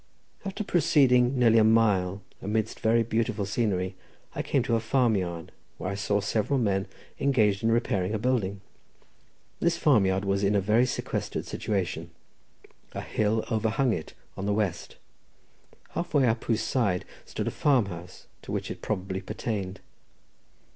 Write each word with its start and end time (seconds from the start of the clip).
After 0.43 0.63
proceeding 0.63 1.37
nearly 1.37 1.59
a 1.59 1.63
mile 1.63 2.23
amidst 2.41 2.79
very 2.79 3.03
beautiful 3.03 3.45
scenery, 3.45 3.95
I 4.33 4.41
came 4.41 4.63
to 4.63 4.75
a 4.75 4.79
farm 4.79 5.15
yard, 5.15 5.51
where 5.77 5.91
I 5.91 5.93
saw 5.93 6.19
several 6.19 6.57
men 6.57 6.87
engaged 7.19 7.61
in 7.61 7.71
repairing 7.71 8.11
a 8.15 8.17
building. 8.17 8.61
This 9.59 9.77
farm 9.77 10.07
yard 10.07 10.25
was 10.25 10.43
in 10.43 10.55
a 10.55 10.59
very 10.59 10.87
sequestered 10.87 11.45
situation; 11.45 12.09
a 12.93 13.01
hill 13.01 13.45
overhung 13.51 13.93
it 13.93 14.15
on 14.35 14.47
the 14.47 14.53
west, 14.55 14.95
half 15.91 16.15
way 16.15 16.25
up 16.25 16.45
whose 16.45 16.61
side 16.61 17.05
stood 17.23 17.47
a 17.47 17.51
farmhouse, 17.51 18.25
to 18.41 18.51
which 18.51 18.71
it 18.71 18.81
probably 18.81 19.21
pertained. 19.21 19.81